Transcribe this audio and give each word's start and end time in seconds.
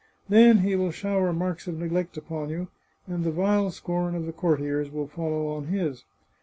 Then 0.29 0.61
he 0.65 0.75
will 0.75 0.89
shower 0.89 1.31
marks 1.31 1.67
of 1.67 1.77
neglect 1.77 2.17
upon 2.17 2.49
you, 2.49 2.69
and 3.05 3.23
the 3.23 3.29
vile 3.29 3.69
scorn 3.69 4.15
of 4.15 4.25
the 4.25 4.33
courtiers 4.33 4.89
will 4.89 5.05
follow 5.05 5.49
on 5.55 5.65
his. 5.67 6.05